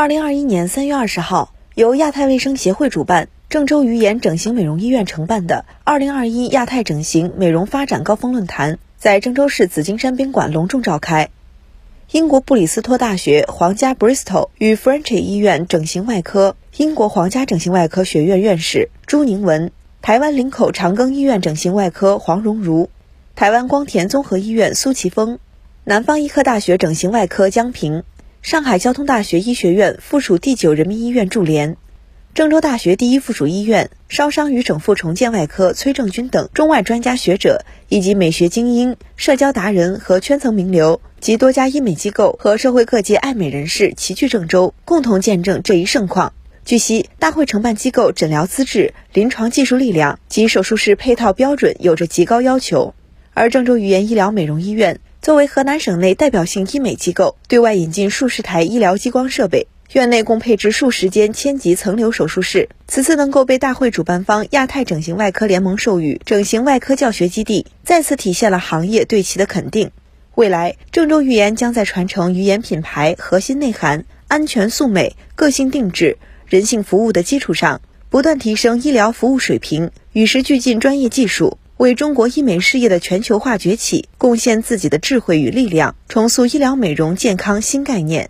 [0.00, 11.28] 二零二一年三月二十号，由亚太卫生协会主办、郑州鱼眼整形美容医院承办的二零二一亚太整形美容发展高峰论坛在郑州市紫金山宾馆隆重召开。
[12.12, 19.70] 英国布里斯托大学皇家 Bristol 与 French 医院整形外科、英国皇家整形外科学院院士朱宁文、
[20.00, 22.88] 台湾林口长庚医院整形外科黄荣如、
[23.36, 25.38] 台湾光田综合医院苏奇峰、
[25.84, 28.02] 南方医科大学整形外科江平。
[28.42, 31.76] 上海交通大学医学院附属第九人民医院驻联，
[32.32, 46.32] 郑州大学第一附属医院烧伤与整复重建外科崔正军等中外专家学者，以及美学精英、社交达人和圈层名流及多家医美机构和社会各界爱美人士齐聚郑州，共同见证这一盛况。
[46.64, 52.94] 据悉，大会承办机构诊疗资质、临床技术力量及手术室配套标准有着极高要求，
[53.34, 54.98] 而郑州语言医疗美容医院。
[55.30, 62.68] 作为河南省内代表性医美机构，对外引进数十台医疗激光设备，院内共配置数十间千级层流手术室。
[62.88, 69.92] 此次能够被大会主办方亚太整形外科联盟授予整形外科教学基地，再次体现了行业对其的肯定。
[70.34, 81.56] 未来，郑州语言将在传承语言品牌核心内涵、安全素美、个性定制、人性服务的基础上，不断提升医疗服务水平，与时俱进专业技术。
[81.80, 88.28] 为中国医美事业的全球化崛起贡献自己的智慧与力量，重塑医疗美容健康新概念。